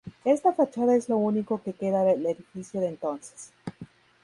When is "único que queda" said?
1.17-2.03